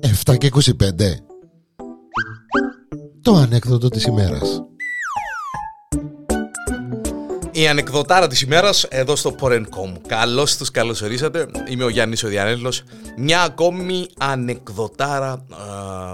[0.00, 0.62] Εφτά και 25
[3.22, 4.62] Το ανέκδοτο της ημέρας
[7.52, 9.94] Η ανεκδοτάρα της ημέρας εδώ στο Porencom.
[10.06, 11.46] Καλώς τους καλωσορίσατε.
[11.68, 12.82] Είμαι ο Γιάννης ο Διανέλος.
[13.16, 15.46] Μια ακόμη ανεκδοτάρα α,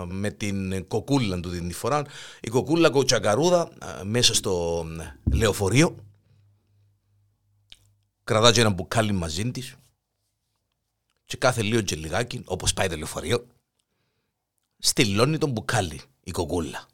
[0.07, 2.03] με την κοκούλα του την φορά.
[2.41, 3.69] Η κοκούλα κοτσακαρούδα α,
[4.05, 4.85] μέσα στο
[5.33, 5.97] λεωφορείο.
[8.31, 9.75] Κρατάς και ένα μπουκάλι μαζί της.
[11.25, 13.47] Και κάθε λίγο και λιγάκι, όπως πάει το λεωφορείο,
[14.79, 16.87] στυλώνει τον μπουκάλι η κοκούλα.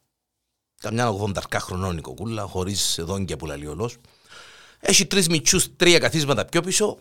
[0.80, 3.96] Καμιά 80 χρονών η κοκούλα, χωρίς δόντια που λαλεί ολός.
[4.80, 6.98] Έχει τρεις μητσούς, τρία καθίσματα πιο πίσω.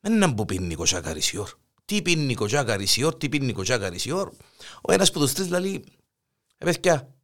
[0.00, 1.50] Δεν είναι που πίνει κοτσά καρισιόρ.
[1.84, 4.32] Τι πίνει κοτσά καρισιόρ, τι πίνει κοτσά καρισιόρ.
[4.82, 5.84] Ο ένας που τους τρεις λέει,
[6.58, 7.14] ε παιδιά,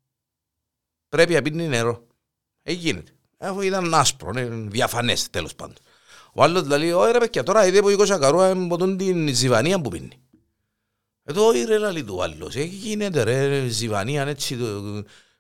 [1.08, 2.06] πρέπει να πίνει νερό.
[2.62, 3.13] Ε, γίνεται.
[3.44, 5.76] Αφού ήταν άσπρο, ναι, διαφανές τέλος πάντων.
[6.32, 9.80] Ο άλλος λέει, όχι ρε παιδιά, τώρα είδε που η κοτσά καρούα είναι την ζιβανία
[9.80, 10.18] που πίνει.
[11.24, 14.58] Εδώ ήρε λαλή του άλλος, ε, γίνεται ρε, ζιβανία έτσι,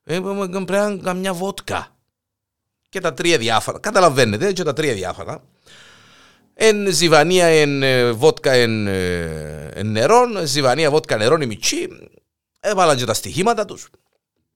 [0.04, 1.96] ε, πρέπει να καμιά βότκα
[2.88, 3.78] και τα τρία διάφορα.
[3.78, 5.44] Καταλαβαίνετε και τα τρία διάφορα.
[6.54, 11.88] Εν ζιβανία, εν ε, βότκα, εν, ε, εν νερό, ζιβανία, βότκα, νερό, η μητσί.
[12.60, 13.88] Έβαλαν και τα στοιχήματα τους.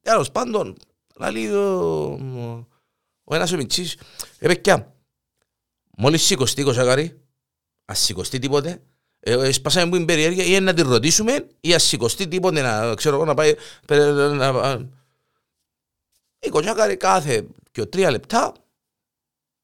[0.02, 0.76] Τέλος πάντων,
[1.32, 2.66] λέει ο,
[3.28, 3.96] ο ένας ο μητσής,
[4.38, 4.94] ε παιδιά,
[5.96, 7.20] μόλις σηκωστεί κοσακάρι,
[7.84, 8.82] ας σηκωστεί τίποτε,
[9.20, 13.14] ε, σπάσαμε που είναι περιέργεια ή να τη ρωτήσουμε ή ας σηκωστεί τίποτε να, ξέρω
[13.14, 13.54] εγώ, να πάει,
[13.88, 14.88] να, να,
[16.38, 18.52] η κοτσάκαρη κάθε και τρία λεπτά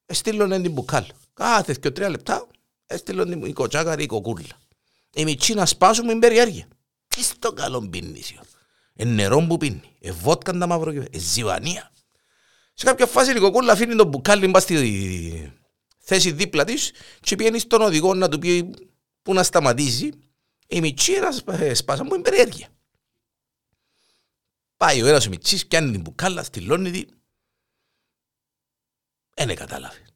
[0.06, 1.04] έστειλον την μπουκάλ.
[1.34, 2.46] Κάθε και τρία λεπτά
[2.86, 4.60] έστειλον την κοτσάκαρη η κοκούλα.
[5.14, 6.68] Η μητσί να σπάσουμε την περιέργεια.
[7.08, 8.34] Τι στο καλό πίνεις.
[8.94, 9.96] Ε νερό που πίνει.
[10.00, 11.92] Ε βότκα τα μαύρο ε ζιβανία.
[12.74, 15.52] Σε κάποια φάση η κοκούλα αφήνει τον μπουκάλι μπα στη
[15.98, 18.74] θέση δίπλα της και πιένει στον οδηγό να του πει
[19.22, 20.12] που να σταματήσει.
[20.66, 21.32] Η μητσί να
[21.74, 22.68] σπάσαμε την περιέργεια.
[24.76, 27.04] Πάει ο ένας ο Μιτσής, πιάνει την μπουκάλα, στυλώνει τη.
[29.34, 30.06] Ένε κατάλαβε.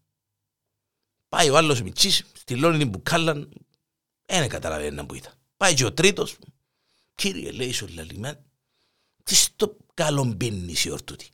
[1.29, 3.49] Πάει ο άλλος ο Μιτσής, στυλώνει την μπουκάλα,
[4.27, 5.33] ένε κατάλαβε ένα που ήταν.
[5.57, 6.37] Πάει και ο τρίτος,
[7.15, 8.45] κύριε λέει σου λαλιμάν,
[9.25, 11.31] τι στο καλό πίνεις η ορτούτη.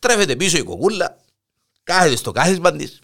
[0.00, 1.16] Στρέφεται πίσω η κοκούλα,
[1.82, 3.00] κάθεται στο κάθισμα της.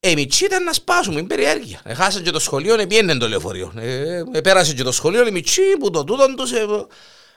[0.00, 1.80] Ε, Μιτσί ήταν να σπάσουμε, είναι περιέργεια.
[1.84, 3.72] Έχασαν και το σχολείο, επιένε το λεωφορείο.
[3.76, 6.52] Ε, ε, πέρασε και το σχολείο, η Μιτσί που το τούτον τους...
[6.52, 6.66] Ε,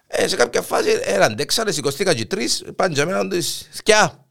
[0.07, 4.27] ε, σε κάποια φάση ε, αντέξανε, σηκωστήκα και τρεις, πάνε για μένα τους σκιά.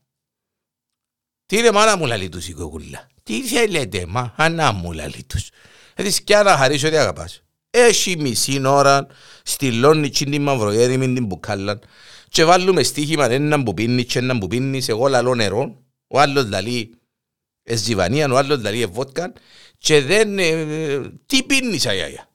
[1.47, 3.09] Τι είναι μάνα μου λαλεί τους η κοκούλα.
[3.23, 5.49] Τι θέλετε μα, ανά μου λαλεί τους.
[5.95, 7.43] Έτσι σκιά να χαρίσω ότι αγαπάς.
[7.71, 9.07] Έχει μισή ώρα,
[9.43, 11.79] στυλώνει την μαυρογέρη με την μπουκάλα
[12.33, 16.49] και βάλουμε στοίχημα έναν που πίνεις και έναν που πίνεις, εγώ λαλώ νερό, ο άλλος
[16.49, 16.95] λαλεί
[17.63, 19.33] εσζιβανία, ο άλλος λαλεί ευβότκα
[19.79, 20.39] και δεν...
[20.39, 22.31] Ε, τι πίνεις αγιά.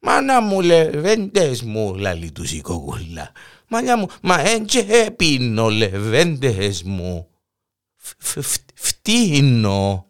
[0.00, 3.32] Μάνα μου λεβέντες μου, λαλεί τους η κοκούλα.
[3.68, 7.28] Μανιά μου, μα έντζε πίνω λεβέντες μου.
[8.74, 10.06] Φτύνω.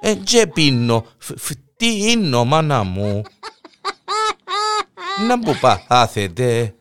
[0.00, 3.22] Έντζε πίνω, φτύνω μάνα μου.
[5.26, 5.58] Να που
[5.88, 6.74] πάθετε.